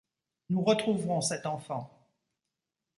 Nous 0.49 0.63
retrouverons 0.63 1.21
cet 1.21 1.45
enfant. 1.45 1.91